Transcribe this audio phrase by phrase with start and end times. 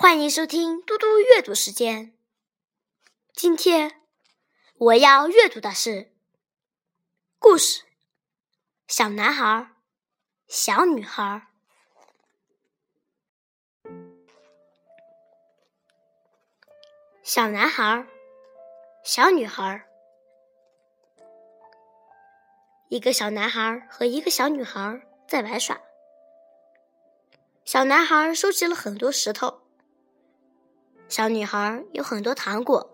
[0.00, 2.16] 欢迎收听嘟嘟阅读时间。
[3.32, 4.00] 今天
[4.76, 6.14] 我要阅读的是
[7.40, 7.82] 故事
[8.86, 9.72] 《小男孩、
[10.46, 11.48] 小女孩》。
[17.24, 18.06] 小男孩、
[19.02, 19.84] 小女孩，
[22.88, 25.80] 一个小男孩和一个小女孩在玩耍。
[27.64, 29.62] 小男孩收集了很多石头。
[31.08, 32.90] 小女孩有很多糖果，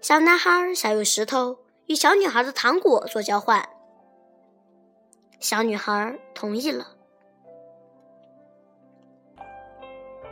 [0.00, 3.68] 小男孩想用石头与小女孩的糖果做交换，
[5.40, 6.86] 小女孩同意了。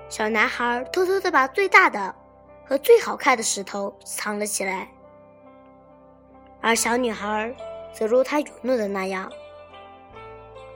[0.09, 2.15] 小男孩偷偷的把最大的
[2.65, 4.88] 和最好看的石头藏了起来，
[6.61, 7.52] 而小女孩
[7.93, 9.29] 则如他允诺的那样，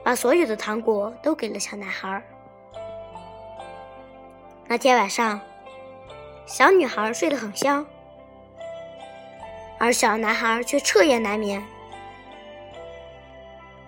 [0.03, 2.21] 把所有的糖果都给了小男孩。
[4.75, 5.39] 那天晚上，
[6.45, 7.85] 小女孩睡得很香，
[9.77, 11.65] 而小男孩却彻夜难眠。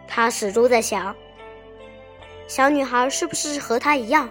[0.08, 1.14] 他始终在想：
[2.48, 4.30] 小女孩是不是和他一样，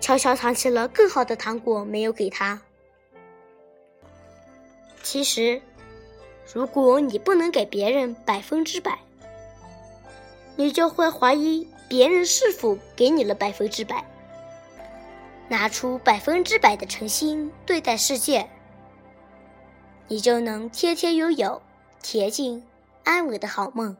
[0.00, 2.60] 悄悄藏起了更好的糖果没有给他？
[5.04, 5.62] 其实，
[6.52, 8.98] 如果你不能给别人百分之百，
[10.56, 14.04] 你就会怀疑别人是否给你了百分之百。
[15.48, 18.48] 拿出百分之百的诚心对待世界。
[20.08, 21.60] 你就能天天拥有
[22.02, 22.64] 恬静
[23.04, 23.96] 安稳的好梦。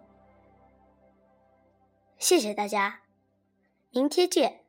[2.18, 3.00] 谢谢大家
[3.90, 4.60] 明天见。